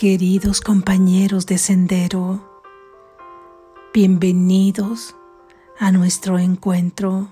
[0.00, 2.62] Queridos compañeros de sendero,
[3.92, 5.14] bienvenidos
[5.78, 7.28] a nuestro encuentro.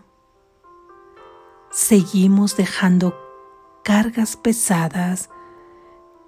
[1.70, 3.18] Seguimos dejando
[3.82, 5.30] cargas pesadas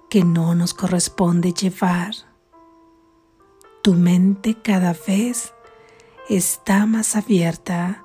[0.09, 2.15] que no nos corresponde llevar.
[3.83, 5.53] Tu mente cada vez
[6.27, 8.03] está más abierta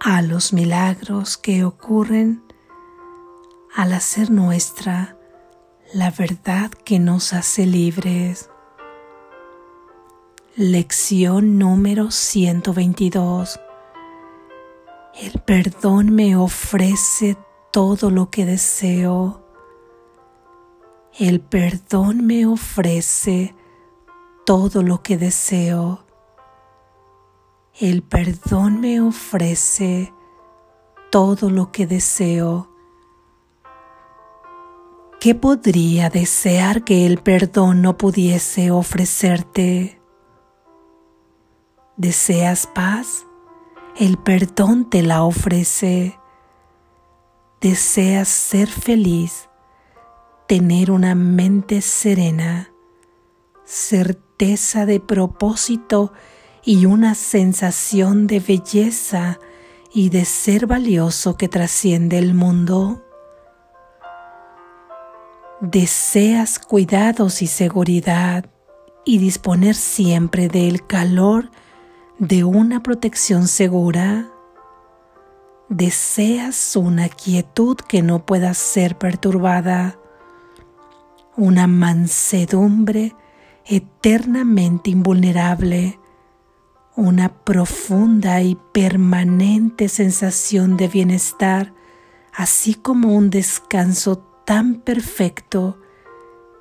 [0.00, 2.42] a los milagros que ocurren
[3.74, 5.17] al hacer nuestra
[5.92, 8.50] la verdad que nos hace libres.
[10.54, 13.58] Lección número 122.
[15.14, 17.38] El perdón me ofrece
[17.72, 19.42] todo lo que deseo.
[21.18, 23.54] El perdón me ofrece
[24.44, 26.04] todo lo que deseo.
[27.80, 30.12] El perdón me ofrece
[31.10, 32.67] todo lo que deseo.
[35.20, 40.00] ¿Qué podría desear que el perdón no pudiese ofrecerte?
[41.96, 43.26] ¿Deseas paz?
[43.96, 46.16] El perdón te la ofrece.
[47.60, 49.48] ¿Deseas ser feliz?
[50.46, 52.72] Tener una mente serena,
[53.64, 56.12] certeza de propósito
[56.64, 59.40] y una sensación de belleza
[59.92, 63.02] y de ser valioso que trasciende el mundo.
[65.60, 68.46] Deseas cuidados y seguridad
[69.04, 71.50] y disponer siempre del calor
[72.18, 74.30] de una protección segura.
[75.68, 79.98] Deseas una quietud que no pueda ser perturbada,
[81.36, 83.14] una mansedumbre
[83.64, 85.98] eternamente invulnerable
[86.98, 91.72] una profunda y permanente sensación de bienestar,
[92.34, 95.76] así como un descanso tan perfecto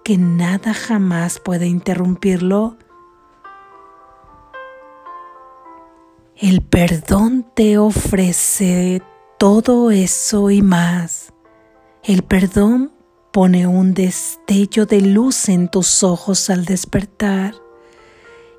[0.03, 2.75] que nada jamás puede interrumpirlo.
[6.35, 9.01] El perdón te ofrece
[9.39, 11.31] todo eso y más.
[12.03, 12.91] El perdón
[13.31, 17.55] pone un destello de luz en tus ojos al despertar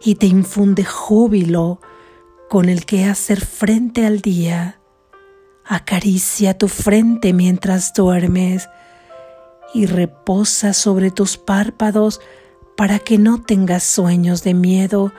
[0.02, 1.82] y te infunde júbilo
[2.48, 4.80] con el que hacer frente al día.
[5.66, 8.66] Acaricia tu frente mientras duermes
[9.74, 12.20] y reposa sobre tus párpados
[12.76, 15.12] para que no tengas sueños de miedo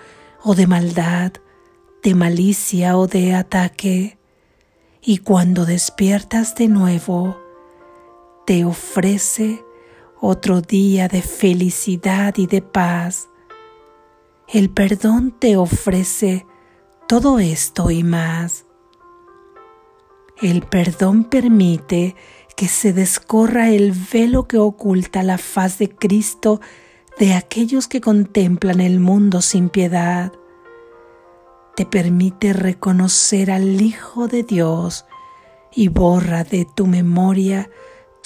[0.43, 1.33] o de maldad,
[2.03, 4.17] de malicia o de ataque.
[5.01, 7.37] Y cuando despiertas de nuevo,
[8.45, 9.63] te ofrece
[10.21, 13.29] otro día de felicidad y de paz
[14.51, 16.47] el perdón te ofrece
[17.07, 18.65] todo esto y más.
[20.41, 22.15] El perdón permite
[22.59, 26.59] que se descorra el velo que oculta la faz de Cristo
[27.17, 30.33] de aquellos que contemplan el mundo sin piedad.
[31.77, 35.05] Te permite reconocer al Hijo de Dios
[35.73, 37.69] y borra de tu memoria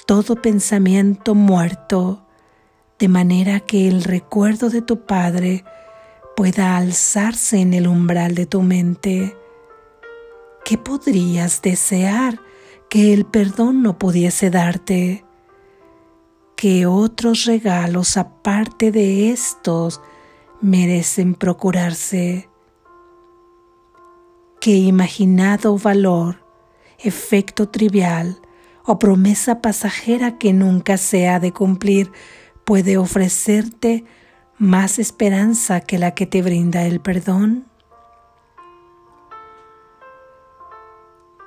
[0.08, 2.26] todo pensamiento muerto,
[2.98, 5.64] de manera que el recuerdo de tu Padre
[6.36, 9.38] pueda alzarse en el umbral de tu mente.
[10.66, 12.40] ¿Qué podrías desear
[12.90, 15.26] que el perdón no pudiese darte?
[16.56, 20.02] ¿Qué otros regalos aparte de estos
[20.62, 22.50] merecen procurarse?
[24.62, 26.46] ¿Qué imaginado valor,
[27.00, 28.40] efecto trivial
[28.86, 32.12] o promesa pasajera que nunca se ha de cumplir
[32.64, 34.06] puede ofrecerte
[34.58, 37.66] más esperanza que la que te brinda el perdón?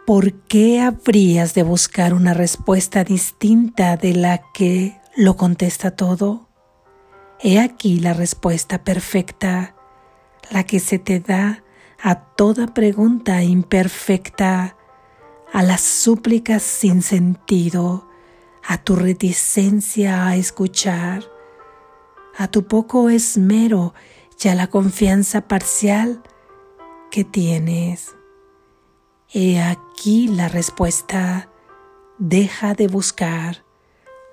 [0.06, 6.48] ¿Por qué habrías de buscar una respuesta distinta de la que lo contesta todo?
[7.40, 9.74] He aquí la respuesta perfecta,
[10.50, 11.64] la que se te da
[12.00, 14.76] a toda pregunta imperfecta,
[15.52, 18.08] a las súplicas sin sentido,
[18.66, 21.24] a tu reticencia a escuchar
[22.36, 23.94] a tu poco esmero
[24.42, 26.22] y a la confianza parcial
[27.10, 28.15] que tienes.
[29.32, 31.48] He aquí la respuesta.
[32.18, 33.64] Deja de buscar.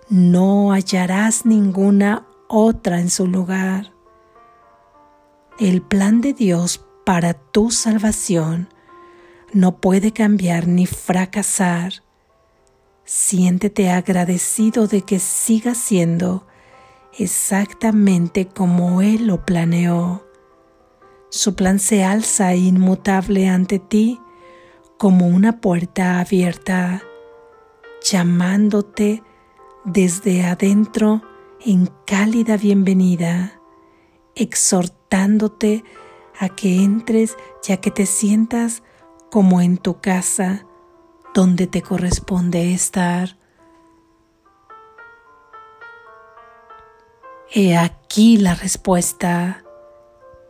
[0.07, 3.92] No hallarás ninguna otra en su lugar.
[5.60, 8.69] El plan de Dios para tu salvación
[9.51, 12.04] no puede cambiar ni fracasar.
[13.04, 16.45] Siéntete agradecido de que siga siendo
[17.18, 20.24] exactamente como Él lo planeó.
[21.30, 24.19] Su plan se alza inmutable ante ti
[25.03, 27.03] como una puerta abierta,
[28.01, 29.21] llamándote
[29.83, 31.21] desde adentro
[31.59, 33.59] en cálida bienvenida,
[34.33, 35.83] exhortándote
[36.39, 38.81] a que entres ya que te sientas
[39.29, 40.65] como en tu casa
[41.33, 43.38] donde te corresponde estar.
[47.51, 49.65] He aquí la respuesta.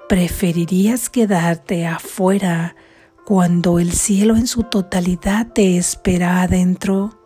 [0.08, 2.76] ¿Preferirías quedarte afuera
[3.26, 7.20] cuando el cielo en su totalidad te espera adentro?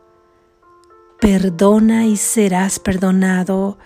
[1.20, 3.80] Perdona y serás perdonado,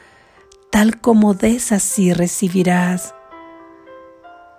[0.71, 3.15] tal como des así recibirás.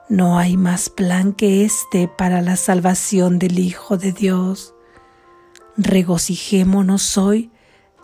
[0.09, 4.75] No hay más plan que este para la salvación del Hijo de Dios.
[5.77, 7.51] Regocijémonos hoy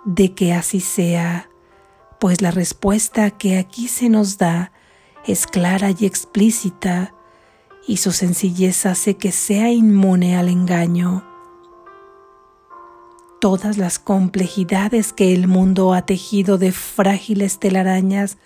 [0.04, 1.50] de que así sea,
[2.20, 4.72] pues la respuesta que aquí se nos da
[5.26, 7.14] es clara y explícita,
[7.88, 11.24] y su sencillez hace que sea inmune al engaño
[13.38, 18.38] todas las complejidades que el mundo ha tejido de frágiles telarañas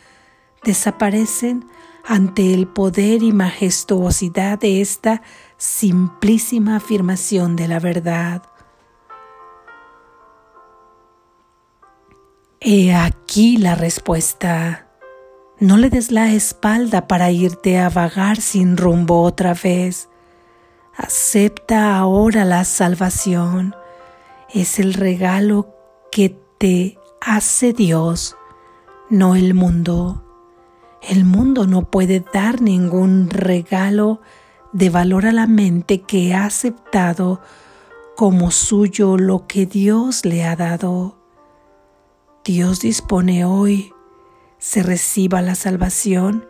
[0.64, 1.66] desaparecen
[2.04, 5.22] ante el poder y majestuosidad de esta
[5.56, 8.42] simplísima afirmación de la verdad.
[12.60, 14.91] He aquí la respuesta.
[15.58, 20.08] No le des la espalda para irte a vagar sin rumbo otra vez.
[20.96, 23.74] Acepta ahora la salvación
[24.52, 25.74] es el regalo
[26.10, 28.36] que te hace Dios,
[29.08, 30.24] no el mundo.
[31.00, 34.20] El mundo no puede dar ningún regalo
[34.72, 37.40] de valor a la mente que ha aceptado
[38.16, 41.16] como suyo lo que Dios le ha dado.
[42.44, 43.92] Dios dispone hoy
[44.62, 46.46] se reciba la salvación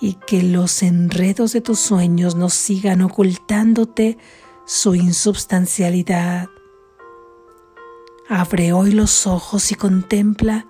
[0.00, 4.16] y que los enredos de tus sueños no sigan ocultándote
[4.64, 6.48] su insubstancialidad.
[8.30, 10.68] Abre hoy los ojos y contempla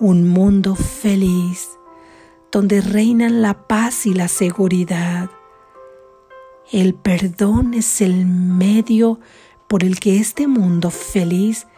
[0.00, 1.78] un mundo feliz
[2.50, 5.30] donde reinan la paz y la seguridad.
[6.72, 9.20] El perdón es el medio
[9.68, 11.68] por el que este mundo feliz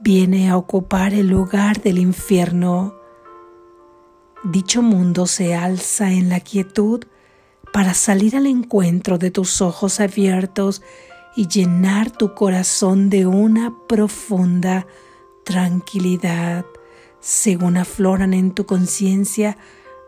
[0.00, 2.97] viene a ocupar el lugar del infierno.
[4.44, 7.04] Dicho mundo se alza en la quietud
[7.72, 10.80] para salir al encuentro de tus ojos abiertos
[11.34, 14.86] y llenar tu corazón de una profunda
[15.44, 16.64] tranquilidad,
[17.20, 19.58] según afloran en tu conciencia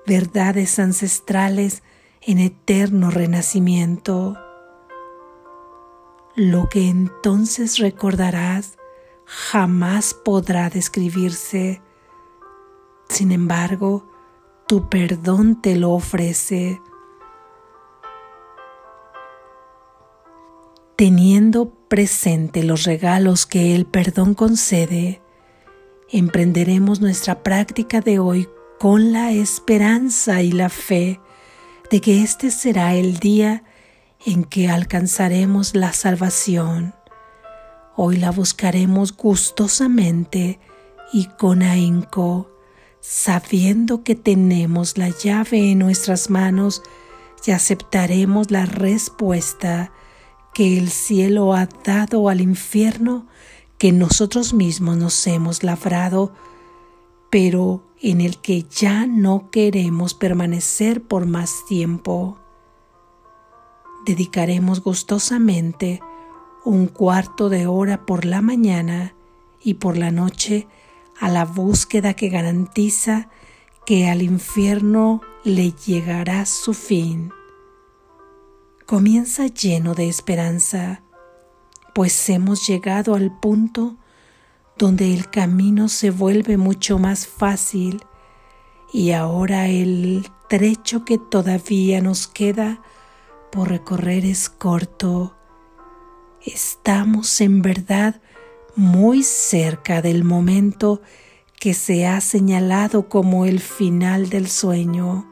[0.06, 1.82] verdades ancestrales
[2.20, 4.36] en eterno renacimiento.
[6.36, 8.78] Lo que entonces recordarás
[9.24, 11.82] jamás podrá describirse.
[13.08, 14.09] Sin embargo,
[14.70, 16.80] tu perdón te lo ofrece
[20.94, 25.22] teniendo presente los regalos que el perdón concede,
[26.08, 31.18] emprenderemos nuestra práctica de hoy con la esperanza y la fe
[31.90, 33.64] de que este será el día
[34.24, 36.94] en que alcanzaremos la salvación.
[37.96, 40.60] Hoy la buscaremos gustosamente
[41.12, 42.59] y con ahínco,
[43.00, 46.82] sabiendo que tenemos la llave en nuestras manos
[47.46, 49.92] y aceptaremos la respuesta
[50.52, 53.26] que el cielo ha dado al infierno
[53.78, 56.34] que nosotros mismos nos hemos labrado,
[57.30, 62.38] pero en el que ya no queremos permanecer por más tiempo.
[64.04, 66.00] Dedicaremos gustosamente
[66.64, 69.14] un cuarto de hora por la mañana
[69.62, 70.66] y por la noche
[71.20, 73.28] a la búsqueda que garantiza
[73.86, 77.32] que al infierno le llegará su fin
[78.90, 81.02] comienza lleno de esperanza,
[81.94, 83.94] pues hemos llegado al punto
[84.76, 88.02] donde el camino se vuelve mucho más fácil
[88.92, 92.82] y ahora el trecho que todavía nos queda
[93.52, 95.36] por recorrer es corto.
[96.44, 98.20] Estamos en verdad
[98.80, 101.02] muy cerca del momento
[101.60, 105.30] que se ha señalado como el final del sueño.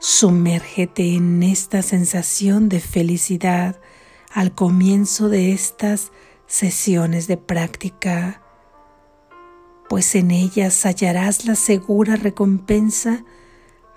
[0.00, 3.80] Sumérgete en esta sensación de felicidad
[4.32, 6.10] al comienzo de estas
[6.48, 8.42] sesiones de práctica,
[9.88, 13.24] pues en ellas hallarás la segura recompensa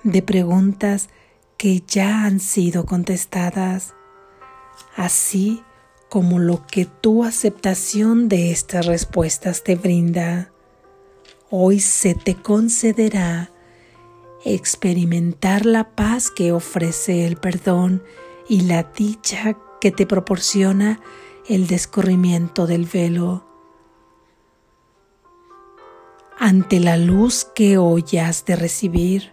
[0.03, 1.09] de preguntas
[1.57, 3.95] que ya han sido contestadas,
[4.95, 5.63] así
[6.11, 10.51] como lo que tu aceptación de estas respuestas te brinda.
[11.49, 13.49] Hoy se te concederá
[14.43, 18.03] experimentar la paz que ofrece el perdón
[18.49, 20.99] y la dicha que te proporciona
[21.47, 23.47] el descorrimiento del velo.
[26.41, 29.31] ante la luz que hoy has de recibir,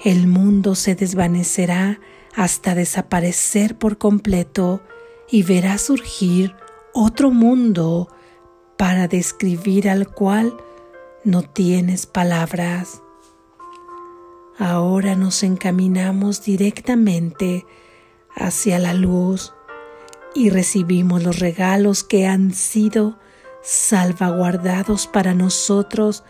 [0.00, 2.00] el mundo se desvanecerá
[2.34, 4.82] hasta desaparecer por completo
[5.30, 6.54] y verás surgir
[6.92, 8.08] otro mundo
[8.76, 10.56] para describir al cual
[11.24, 13.02] no tienes palabras.
[14.58, 17.66] Ahora nos encaminamos directamente
[18.34, 19.54] hacia la luz
[20.34, 23.18] y recibimos los regalos que han sido
[23.62, 26.24] salvaguardados para nosotros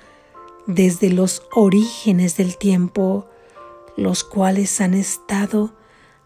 [0.66, 3.28] desde los orígenes del tiempo,
[3.96, 5.74] los cuales han estado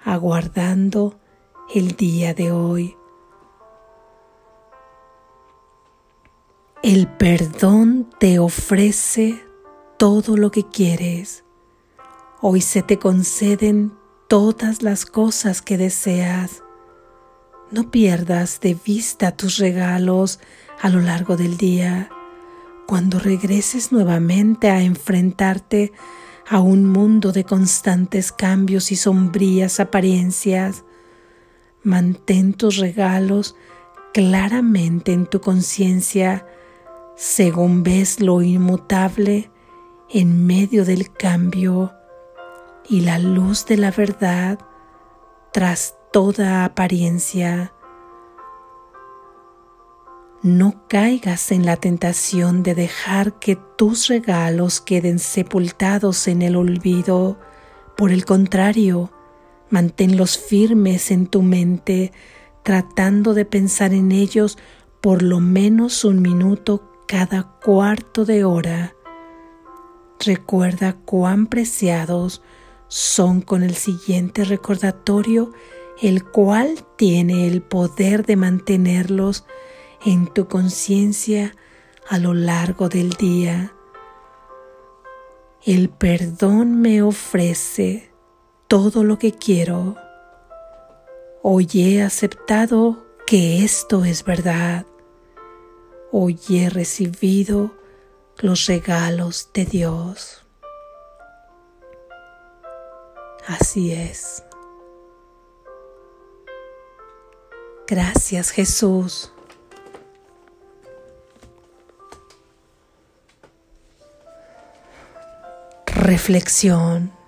[0.02, 1.19] aguardando
[1.73, 2.97] el día de hoy.
[6.83, 9.42] El perdón te ofrece
[9.99, 11.44] todo lo que quieres.
[12.40, 13.94] Hoy se te conceden
[14.28, 16.62] todas las cosas que deseas.
[17.71, 20.40] No pierdas de vista tus regalos
[20.83, 22.11] a lo largo del día.
[22.87, 25.92] Cuando regreses nuevamente a enfrentarte
[26.47, 30.85] a un mundo de constantes cambios y sombrías apariencias,
[31.84, 33.54] mantén tus regalos
[34.12, 36.46] claramente en tu conciencia
[37.16, 39.50] según ves lo inmutable
[40.10, 41.92] en medio del cambio
[42.88, 44.58] y la luz de la verdad
[45.52, 47.72] tras toda apariencia.
[50.42, 57.38] No caigas en la tentación de dejar que tus regalos queden sepultados en el olvido.
[57.96, 59.10] Por el contrario,
[59.71, 62.12] manténlos firmes en tu mente,
[62.62, 64.59] tratando de pensar en ellos
[65.00, 68.94] por lo menos un minuto cada cuarto de hora.
[70.18, 72.42] Recuerda cuán preciados
[72.88, 75.52] son con el siguiente recordatorio,
[76.00, 79.44] el cual tiene el poder de mantenerlos
[80.04, 81.54] en tu conciencia
[82.09, 83.75] a lo largo del día.
[85.64, 88.13] El perdón me ofrece
[88.68, 89.97] todo lo que quiero.
[91.42, 94.87] Hoy he aceptado que esto es verdad.
[96.11, 97.73] Hoy he recibido
[98.38, 100.42] los regalos de Dios.
[103.47, 104.42] Así es.
[107.87, 109.30] Gracias Jesús.
[115.87, 117.24] Reflexión.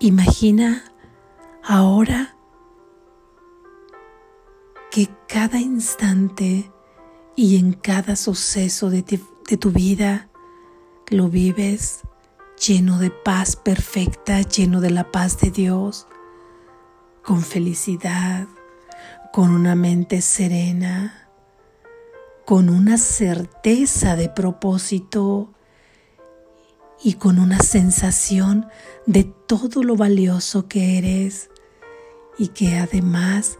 [0.00, 0.84] Imagina
[1.64, 2.36] ahora
[4.92, 6.70] que cada instante
[7.34, 10.28] y en cada suceso de, tu vida
[11.08, 12.02] lo vives
[12.64, 16.06] lleno de paz perfecta, lleno de la paz de Dios,
[17.24, 18.46] con felicidad,
[19.32, 21.28] con una mente serena,
[22.46, 25.54] con una certeza de propósito
[27.02, 28.66] y con una sensación
[29.06, 31.50] de todo lo valioso que eres
[32.38, 33.58] y que además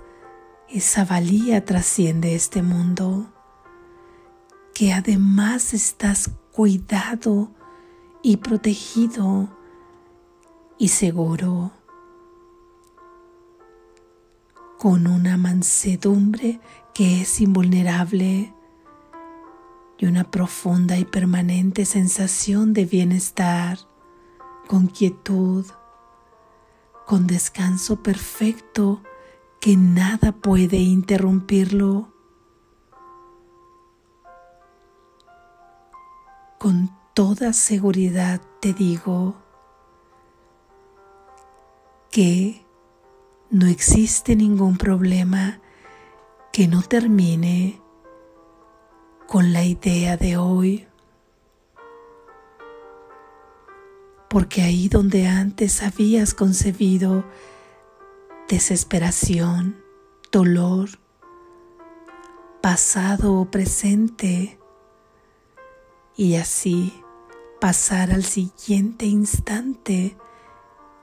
[0.69, 3.33] esa valía trasciende este mundo,
[4.75, 7.51] que además estás cuidado
[8.23, 9.49] y protegido
[10.77, 11.73] y seguro,
[14.79, 16.61] con una mansedumbre
[16.95, 18.55] que es invulnerable
[19.99, 23.79] y una profunda y permanente sensación de bienestar,
[24.69, 25.67] con quietud,
[27.07, 29.03] con descanso perfecto
[29.61, 32.13] que nada puede interrumpirlo.
[36.59, 39.37] Con toda seguridad te digo
[42.11, 42.65] que
[43.51, 45.61] no existe ningún problema
[46.53, 47.81] que no termine
[49.29, 50.89] con la idea de hoy.
[54.31, 57.25] Porque ahí donde antes habías concebido
[58.49, 59.77] desesperación,
[60.33, 60.89] dolor,
[62.63, 64.59] pasado o presente,
[66.17, 67.05] y así
[67.61, 70.17] pasar al siguiente instante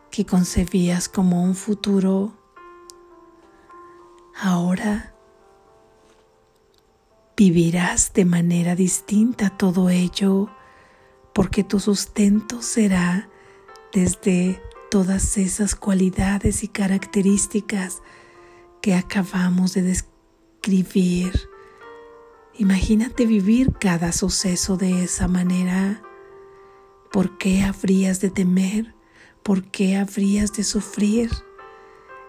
[0.09, 2.33] que concebías como un futuro,
[4.35, 5.14] ahora
[7.37, 10.49] Vivirás de manera distinta todo ello
[11.33, 13.29] porque tu sustento será
[13.93, 18.01] desde todas esas cualidades y características
[18.81, 21.49] que acabamos de describir.
[22.57, 26.01] Imagínate vivir cada suceso de esa manera.
[27.11, 28.95] ¿Por qué habrías de temer?
[29.43, 31.31] ¿Por qué habrías de sufrir?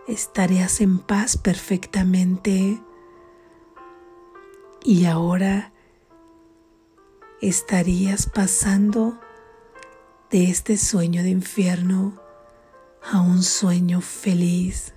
[0.06, 2.80] estarías en paz perfectamente
[4.86, 5.72] y ahora
[7.40, 9.18] estarías pasando
[10.30, 12.20] de este sueño de infierno
[13.02, 14.94] a un sueño feliz.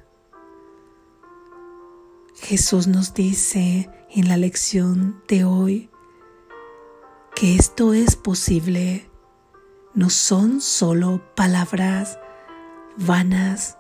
[2.36, 5.90] Jesús nos dice en la lección de hoy
[7.36, 9.10] que esto es posible.
[9.96, 12.20] No son solo palabras
[12.96, 13.80] vanas,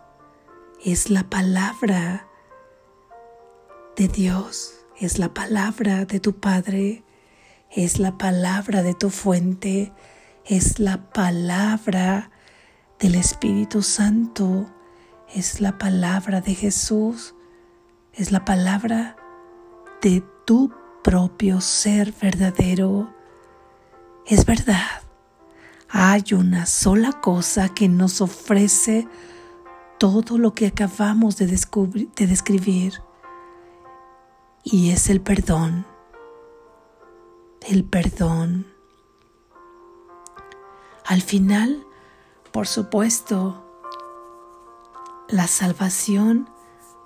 [0.84, 2.28] es la palabra
[3.96, 7.04] de Dios, es la palabra de tu Padre,
[7.72, 9.94] es la palabra de tu fuente,
[10.46, 12.32] es la palabra
[13.00, 14.70] del Espíritu Santo,
[15.34, 17.34] es la palabra de Jesús,
[18.14, 19.16] es la palabra
[20.02, 23.14] de tu propio ser verdadero.
[24.26, 25.02] Es verdad,
[25.88, 29.08] hay una sola cosa que nos ofrece
[29.98, 33.02] todo lo que acabamos de, de describir
[34.64, 35.86] y es el perdón.
[37.62, 38.68] El perdón.
[41.06, 41.86] Al final,
[42.52, 43.66] por supuesto,
[45.28, 46.50] la salvación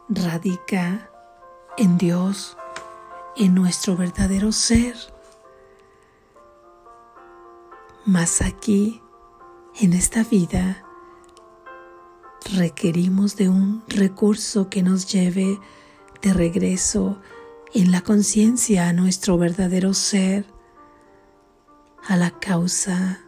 [0.09, 1.09] radica
[1.77, 2.57] en Dios,
[3.35, 4.95] en nuestro verdadero ser.
[8.05, 9.01] Mas aquí,
[9.79, 10.83] en esta vida,
[12.53, 15.59] requerimos de un recurso que nos lleve
[16.21, 17.19] de regreso
[17.73, 20.45] en la conciencia a nuestro verdadero ser,
[22.07, 23.21] a la causa,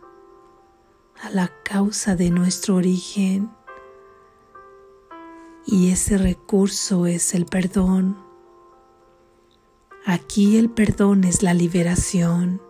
[1.21, 3.49] a la causa de nuestro origen.
[5.65, 8.23] Y ese recurso es el perdón.
[10.05, 12.61] Aquí el perdón es la liberación.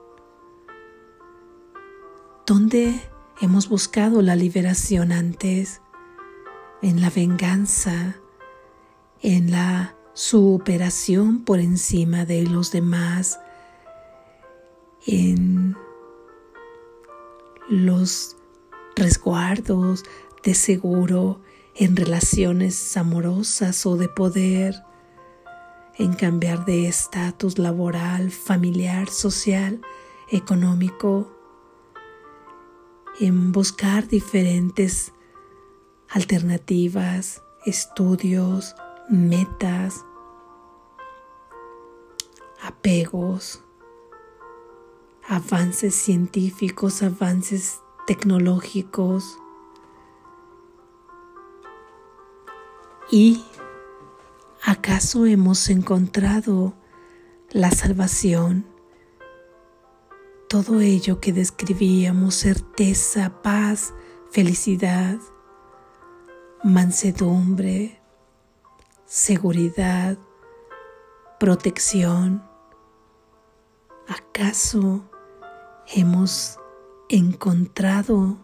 [2.46, 3.02] ¿Dónde
[3.42, 5.82] hemos buscado la liberación antes?
[6.82, 8.16] En la venganza,
[9.22, 13.40] en la superación por encima de los demás,
[15.06, 15.76] en
[17.70, 18.36] los
[18.96, 20.04] resguardos
[20.44, 21.42] de seguro
[21.76, 24.82] en relaciones amorosas o de poder,
[25.98, 29.82] en cambiar de estatus laboral, familiar, social,
[30.32, 31.30] económico,
[33.20, 35.12] en buscar diferentes
[36.10, 38.76] alternativas, estudios,
[39.10, 40.05] metas,
[42.66, 43.64] apegos,
[45.28, 49.38] avances científicos, avances tecnológicos
[53.12, 53.44] y
[54.64, 56.74] ¿acaso hemos encontrado
[57.52, 58.66] la salvación?
[60.50, 63.94] Todo ello que describíamos, certeza, paz,
[64.32, 65.18] felicidad,
[66.64, 68.02] mansedumbre,
[69.06, 70.18] seguridad,
[71.40, 72.55] protección.
[74.08, 75.10] ¿Acaso
[75.88, 76.60] hemos
[77.10, 78.38] encontrado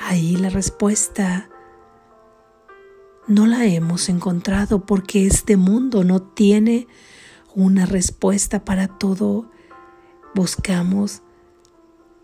[0.00, 1.48] ahí la respuesta?
[3.28, 6.88] No la hemos encontrado porque este mundo no tiene
[7.54, 9.48] una respuesta para todo.
[10.34, 11.22] Buscamos,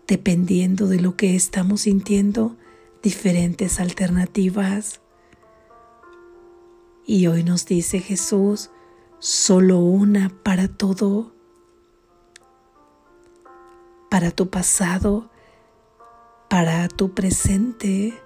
[0.05, 2.57] dependiendo de lo que estamos sintiendo,
[3.01, 4.99] diferentes alternativas.
[7.05, 8.69] Y hoy nos dice Jesús,
[9.19, 11.38] solo una para todo,
[14.19, 15.29] para tu pasado,
[16.49, 18.21] para tu presente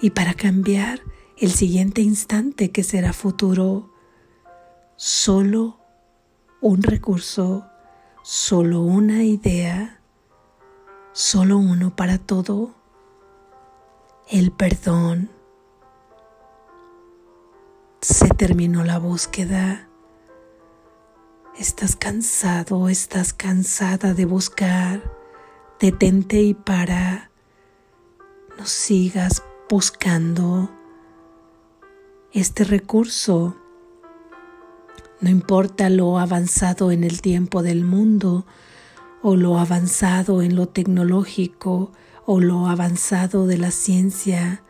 [0.00, 1.00] y para cambiar
[1.36, 3.90] el siguiente instante que será futuro.
[4.94, 5.80] Solo
[6.60, 7.66] un recurso,
[8.22, 10.00] solo una idea,
[11.10, 12.76] solo uno para todo,
[14.30, 15.30] el perdón
[18.02, 19.88] se terminó la búsqueda.
[21.58, 25.23] Estás cansado, estás cansada de buscar.
[25.80, 27.30] Detente y para.
[28.58, 30.70] No sigas buscando
[32.32, 33.56] este recurso.
[35.20, 38.46] No importa lo avanzado en el tiempo del mundo
[39.22, 41.92] o lo avanzado en lo tecnológico
[42.26, 44.64] o lo avanzado de la ciencia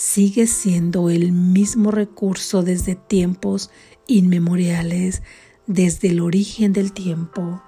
[0.00, 3.70] sigue siendo el mismo recurso desde tiempos
[4.06, 5.22] inmemoriales,
[5.66, 7.62] desde el origen del tiempo.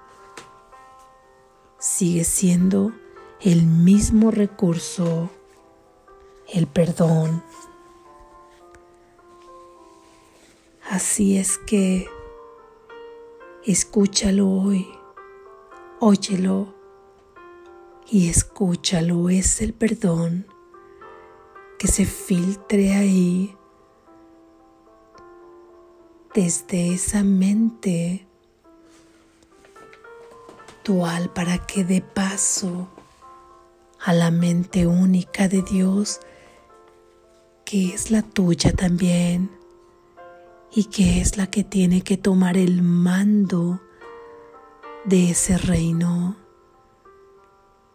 [1.83, 2.92] Sigue siendo
[3.40, 5.31] el mismo recurso,
[6.55, 7.42] el perdón.
[10.88, 12.07] Así es que
[13.64, 14.87] escúchalo hoy,
[15.99, 16.73] óyelo
[18.09, 20.47] y escúchalo, es el perdón
[21.81, 23.57] que se filtre ahí
[26.33, 28.29] desde esa mente
[31.33, 32.88] para que dé paso
[34.01, 36.18] a la mente única de Dios,
[37.64, 39.51] que es la tuya también
[40.73, 43.81] y que es la que tiene que tomar el mando
[45.05, 46.37] de ese reino.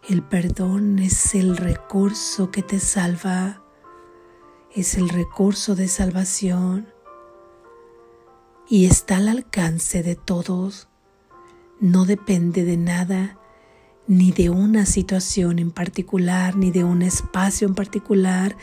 [0.07, 3.61] El perdón es el recurso que te salva,
[4.73, 6.87] es el recurso de salvación
[8.69, 10.87] y está al alcance de todos.
[11.79, 13.37] No depende de nada,
[14.07, 18.57] ni de una situación en particular, ni de un espacio en particular,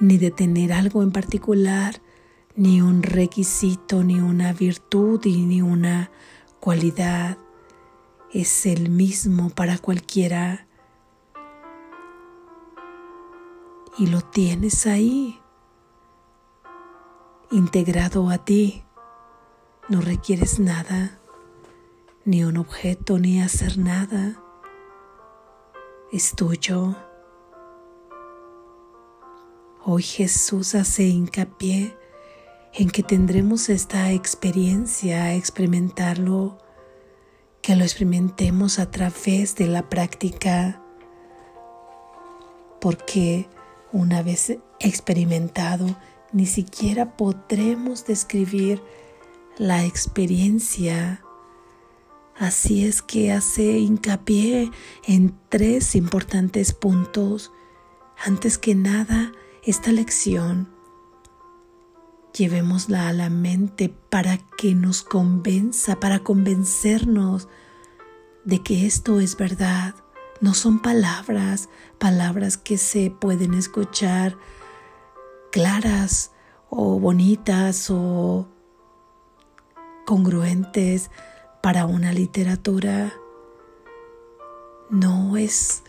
[0.00, 2.02] ni de tener algo en particular,
[2.56, 6.10] ni un requisito, ni una virtud, ni una
[6.60, 7.38] cualidad.
[8.32, 10.66] Es el mismo para cualquiera
[13.96, 15.40] y lo tienes ahí,
[17.50, 18.84] integrado a ti.
[19.88, 21.17] No requieres nada,
[22.28, 24.38] ni un objeto, ni hacer nada.
[26.12, 26.94] Es tuyo.
[29.82, 31.96] Hoy Jesús hace hincapié
[32.74, 36.58] en que tendremos esta experiencia, experimentarlo,
[37.62, 40.82] que lo experimentemos a través de la práctica,
[42.78, 43.48] porque
[43.90, 45.96] una vez experimentado,
[46.32, 48.82] ni siquiera podremos describir
[49.56, 51.22] la experiencia.
[52.38, 54.70] Así es que hace hincapié
[55.04, 57.50] en tres importantes puntos.
[58.24, 59.32] Antes que nada,
[59.64, 60.68] esta lección.
[62.32, 67.48] Llevémosla a la mente para que nos convenza, para convencernos
[68.44, 69.96] de que esto es verdad.
[70.40, 74.36] No son palabras, palabras que se pueden escuchar
[75.50, 76.30] claras
[76.70, 78.46] o bonitas o
[80.06, 81.10] congruentes
[81.62, 83.12] para una literatura.
[84.90, 85.82] No es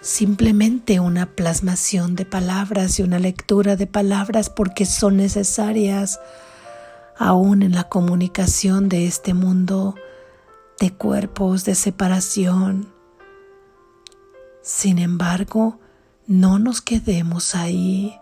[0.00, 6.20] simplemente una plasmación de palabras y una lectura de palabras porque son necesarias
[7.18, 9.94] aún en la comunicación de este mundo
[10.78, 12.88] de cuerpos, de separación,
[14.62, 15.80] sin embargo,
[16.26, 18.14] no nos quedemos ahí.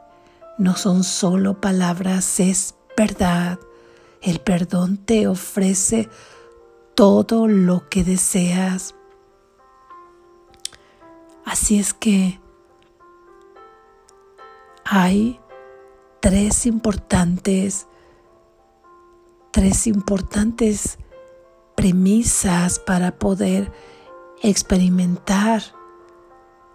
[0.57, 3.59] No son solo palabras, es verdad.
[4.21, 6.09] El perdón te ofrece
[6.95, 8.95] todo lo que deseas.
[11.45, 12.41] Así es que
[14.85, 15.41] hay
[16.21, 17.87] tres importantes,
[19.53, 20.99] tres importantes
[21.77, 23.71] premisas para poder
[24.43, 25.63] experimentar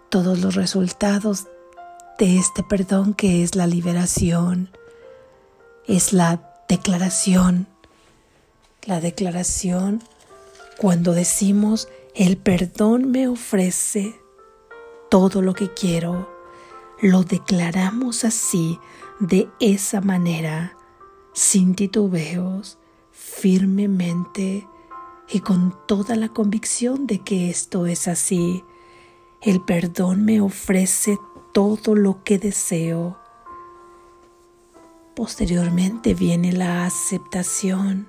[0.08, 1.48] todos los resultados
[2.18, 4.70] de este perdón que es la liberación,
[5.86, 7.66] es la declaración.
[8.84, 10.02] La declaración
[10.78, 14.14] cuando decimos, el perdón me ofrece
[15.10, 16.28] todo lo que quiero,
[17.00, 18.78] lo declaramos así,
[19.20, 20.76] de esa manera,
[21.32, 22.78] sin titubeos,
[23.12, 24.66] firmemente
[25.28, 28.64] y con toda la convicción de que esto es así
[29.44, 31.18] el perdón me ofrece
[31.52, 33.18] todo lo que deseo.
[35.14, 38.08] Posteriormente viene la aceptación.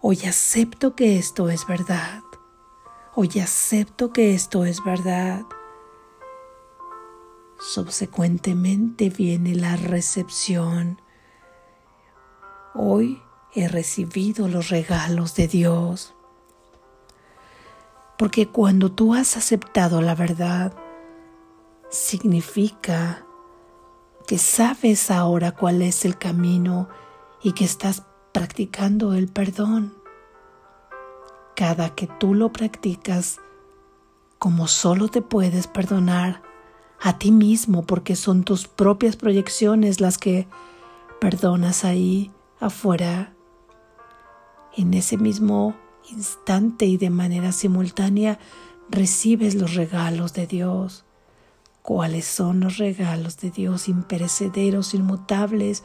[0.00, 2.22] Hoy acepto que esto es verdad.
[3.16, 5.44] Hoy acepto que esto es verdad.
[7.58, 11.02] Subsecuentemente viene la recepción.
[12.74, 13.20] Hoy
[13.52, 16.14] he recibido los regalos de Dios.
[18.16, 20.72] Porque cuando tú has aceptado la verdad,
[21.90, 23.26] significa
[24.26, 26.88] que sabes ahora cuál es el camino
[27.42, 29.94] y que estás practicando el perdón.
[31.54, 33.38] Cada que tú lo practicas,
[34.38, 36.42] como solo te puedes perdonar
[37.00, 40.46] a ti mismo, porque son tus propias proyecciones las que
[41.20, 42.30] perdonas ahí
[42.60, 43.34] afuera,
[44.76, 45.76] en ese mismo
[46.10, 48.38] instante y de manera simultánea
[48.88, 51.04] recibes los regalos de Dios.
[51.82, 55.82] ¿Cuáles son los regalos de Dios imperecederos, inmutables,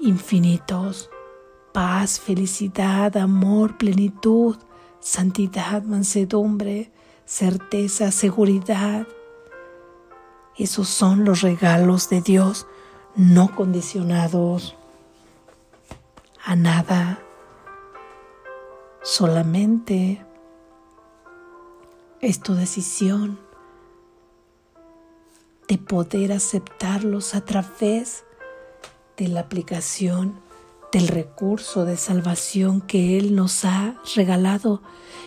[0.00, 1.10] infinitos?
[1.72, 4.56] Paz, felicidad, amor, plenitud,
[5.00, 6.90] santidad, mansedumbre,
[7.26, 9.06] certeza, seguridad.
[10.56, 12.66] Esos son los regalos de Dios
[13.14, 14.74] no condicionados
[16.42, 17.20] a nada
[19.06, 20.20] Solamente
[22.20, 23.38] es tu decisión
[25.68, 28.24] de poder aceptarlos a través
[29.16, 30.40] de la aplicación
[30.92, 34.82] del recurso de salvación que Él nos ha regalado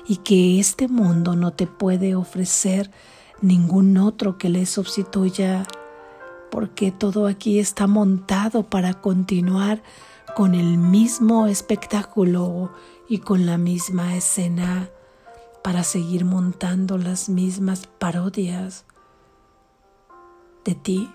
[0.08, 2.90] y que este mundo no te puede ofrecer
[3.42, 5.66] ningún otro que le sustituya,
[6.50, 9.84] porque todo aquí está montado para continuar
[10.36, 12.72] con el mismo espectáculo
[13.08, 14.90] y con la misma escena,
[15.64, 18.86] para seguir montando las mismas parodias
[20.66, 21.14] de ti,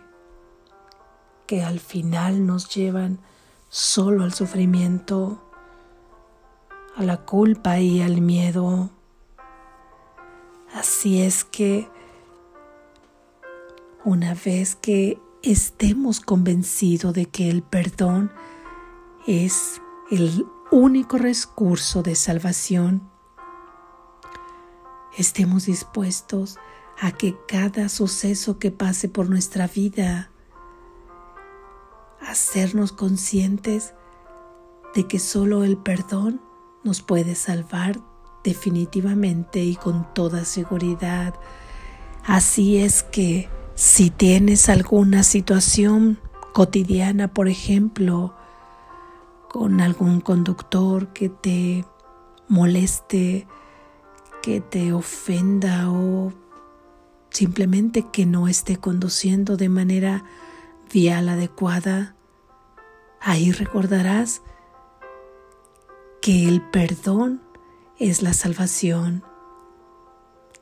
[1.47, 3.19] que al final nos llevan
[3.69, 5.43] solo al sufrimiento,
[6.97, 8.91] a la culpa y al miedo.
[10.73, 11.89] Así es que
[14.05, 18.31] una vez que estemos convencidos de que el perdón
[19.27, 19.81] es
[20.11, 23.14] el único recurso de salvación,
[25.17, 26.59] estemos dispuestos
[27.01, 30.31] a que cada suceso que pase por nuestra vida
[32.21, 33.95] hacernos conscientes
[34.95, 36.41] de que solo el perdón
[36.85, 38.01] nos puede salvar
[38.45, 41.35] definitivamente y con toda seguridad.
[42.25, 46.21] Así es que si tienes alguna situación
[46.53, 48.35] cotidiana, por ejemplo,
[49.51, 51.85] con algún conductor que te
[52.49, 53.47] moleste,
[54.45, 56.31] que te ofenda o
[57.31, 60.23] simplemente que no esté conduciendo de manera
[60.93, 62.15] vial adecuada,
[63.23, 64.43] ahí recordarás
[66.21, 67.41] que el perdón
[67.99, 69.25] es la salvación.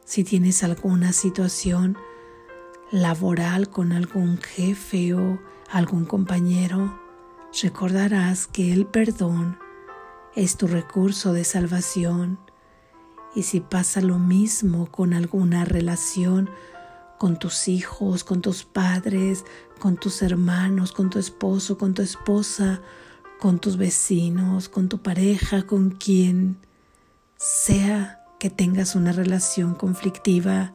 [0.04, 1.98] Si tienes alguna situación
[2.92, 7.00] laboral con algún jefe o algún compañero,
[7.60, 9.58] recordarás que el perdón
[10.36, 12.38] es tu recurso de salvación.
[13.34, 16.50] Y si pasa lo mismo con alguna relación
[17.18, 19.44] con tus hijos, con tus padres,
[19.78, 22.80] con tus hermanos, con tu esposo, con tu esposa,
[23.38, 26.56] con tus vecinos, con tu pareja, con quien
[27.36, 30.74] sea que tengas una relación conflictiva,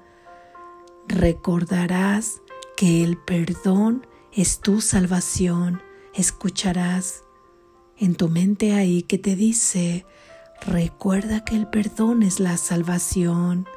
[1.07, 2.41] recordarás
[2.77, 5.81] que el perdón es tu salvación.
[6.13, 7.23] Escucharás
[7.97, 10.05] en tu mente ahí que te dice,
[10.65, 13.67] recuerda que el perdón es la salvación.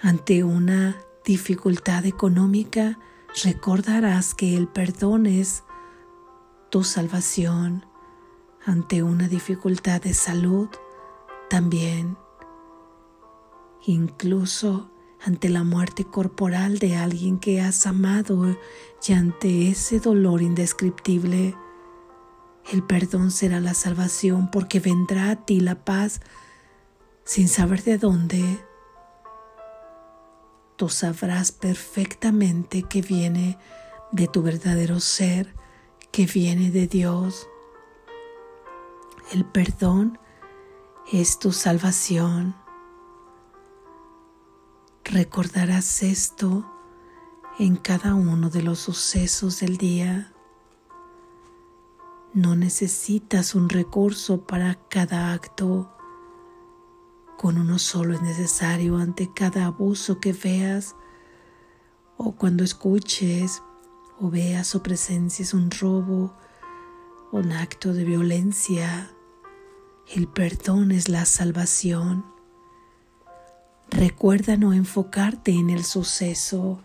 [0.00, 2.98] Ante una dificultad económica,
[3.44, 5.64] recordarás que el perdón es
[6.70, 7.86] tu salvación.
[8.64, 10.68] Ante una dificultad de salud,
[11.50, 12.16] también.
[13.84, 14.90] Incluso
[15.22, 18.56] ante la muerte corporal de alguien que has amado
[19.06, 21.54] y ante ese dolor indescriptible,
[22.70, 26.20] el perdón será la salvación porque vendrá a ti la paz
[27.24, 28.64] sin saber de dónde
[30.76, 33.58] tú sabrás perfectamente que viene
[34.12, 35.54] de tu verdadero ser,
[36.10, 37.48] que viene de Dios.
[39.32, 40.18] El perdón
[41.12, 42.56] es tu salvación.
[45.04, 46.64] Recordarás esto
[47.58, 50.32] en cada uno de los sucesos del día.
[52.32, 55.90] No necesitas un recurso para cada acto
[57.36, 60.94] con uno solo es necesario ante cada abuso que veas
[62.18, 63.62] o cuando escuches
[64.20, 66.36] o veas o presencies un robo,
[67.32, 69.10] un acto de violencia.
[70.14, 72.26] El perdón es la salvación.
[73.88, 76.82] Recuerda no enfocarte en el suceso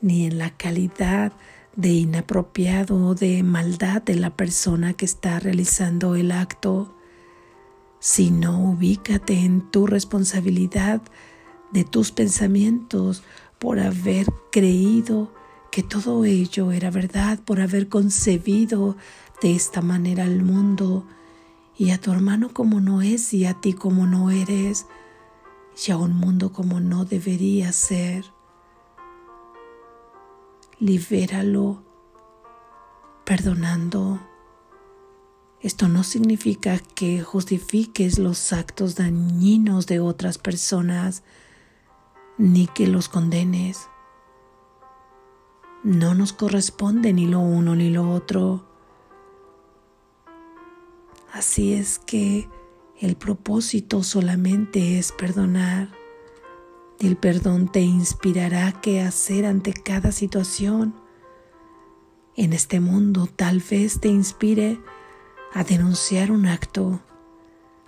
[0.00, 1.32] ni en la calidad
[1.76, 6.94] de inapropiado de maldad de la persona que está realizando el acto
[8.02, 11.00] sino ubícate en tu responsabilidad
[11.70, 13.22] de tus pensamientos
[13.60, 15.32] por haber creído
[15.70, 18.96] que todo ello era verdad, por haber concebido
[19.40, 21.06] de esta manera al mundo
[21.78, 24.86] y a tu hermano como no es y a ti como no eres
[25.86, 28.24] y a un mundo como no debería ser.
[30.82, 31.80] Libéralo
[33.24, 34.18] perdonando
[35.60, 41.22] esto no significa que justifiques los actos dañinos de otras personas
[42.36, 43.88] ni que los condenes.
[45.84, 48.66] No nos corresponde ni lo uno ni lo otro.
[51.32, 52.48] Así es que
[52.98, 56.01] el propósito solamente es perdonar.
[57.02, 60.94] El perdón te inspirará qué hacer ante cada situación.
[62.36, 64.80] En este mundo tal vez te inspire
[65.52, 67.02] a denunciar un acto,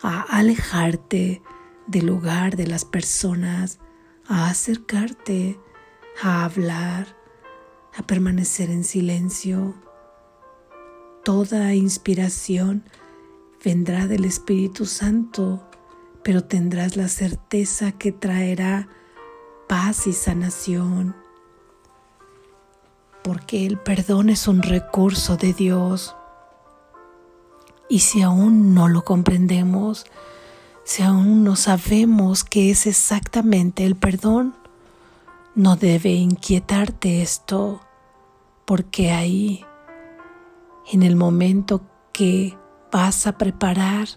[0.03, 1.43] a alejarte
[1.87, 3.79] del lugar de las personas,
[4.27, 5.61] a acercarte,
[6.21, 7.17] a hablar,
[7.97, 9.77] a permanecer en silencio.
[11.23, 12.83] toda inspiración
[13.65, 15.71] vendrá del Espíritu Santo,
[16.25, 18.89] pero tendrás la certeza que traerá
[19.67, 21.15] paz y sanación.
[23.23, 26.15] Porque el perdón es un recurso de Dios.
[27.89, 30.07] Y si aún no lo comprendemos,
[30.85, 34.55] si aún no sabemos qué es exactamente el perdón,
[35.55, 37.81] no debe inquietarte esto,
[38.65, 39.65] porque ahí,
[40.93, 42.59] en el momento que
[42.91, 44.09] vas a preparar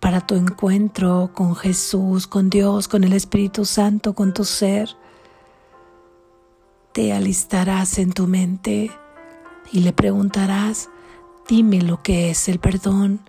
[0.00, 4.96] para tu encuentro con Jesús, con Dios, con el Espíritu Santo, con tu ser,
[6.92, 8.90] te alistarás en tu mente
[9.72, 10.88] y le preguntarás,
[11.48, 13.20] dime lo que es el perdón,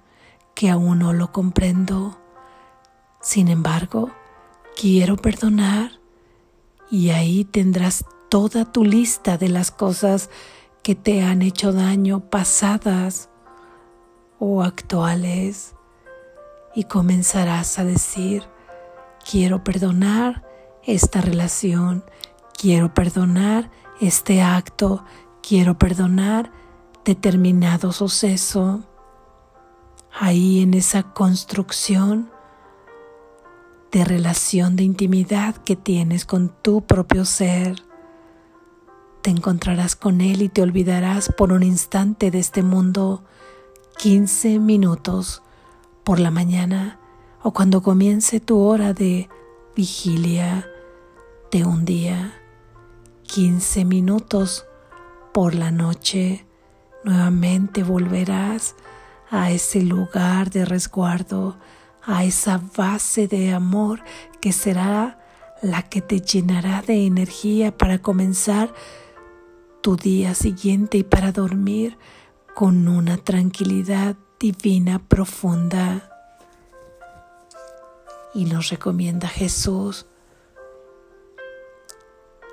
[0.53, 2.19] que aún no lo comprendo.
[3.21, 4.11] Sin embargo,
[4.79, 5.99] quiero perdonar
[6.91, 10.29] y ahí tendrás toda tu lista de las cosas
[10.83, 13.29] que te han hecho daño pasadas
[14.39, 15.75] o actuales
[16.75, 18.43] y comenzarás a decir,
[19.29, 20.43] quiero perdonar
[20.83, 22.03] esta relación,
[22.57, 23.69] quiero perdonar
[24.01, 25.03] este acto,
[25.41, 26.51] quiero perdonar
[27.05, 28.83] determinado suceso.
[30.11, 32.31] Ahí en esa construcción
[33.91, 37.83] de relación de intimidad que tienes con tu propio ser,
[39.21, 43.23] te encontrarás con Él y te olvidarás por un instante de este mundo
[43.97, 45.43] 15 minutos
[46.09, 46.97] por la mañana
[47.43, 49.29] o cuando comience tu hora de
[49.75, 50.67] vigilia
[51.51, 52.33] de un día,
[53.27, 54.65] 15 minutos
[55.35, 56.47] por la noche,
[57.03, 58.75] nuevamente volverás
[59.29, 61.59] a ese lugar de resguardo,
[62.01, 64.01] a esa base de amor
[64.41, 65.19] que será
[65.61, 68.73] la que te llenará de energía para comenzar
[69.81, 71.99] tu día siguiente y para dormir
[72.55, 76.09] con una tranquilidad divina profunda.
[78.33, 80.05] Y nos recomienda Jesús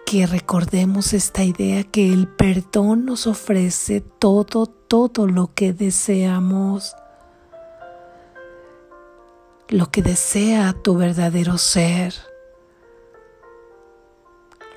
[0.07, 6.94] que recordemos esta idea que el perdón nos ofrece todo, todo lo que deseamos,
[9.68, 12.14] lo que desea tu verdadero ser,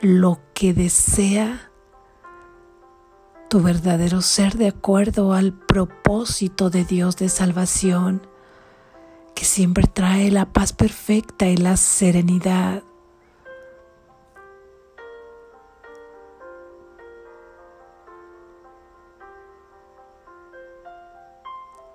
[0.02, 1.69] lo que desea
[3.50, 8.22] tu verdadero ser de acuerdo al propósito de Dios de salvación,
[9.34, 12.84] que siempre trae la paz perfecta y la serenidad.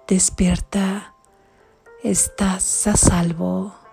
[0.09, 1.14] Despierta,
[2.03, 3.84] estás a salvo.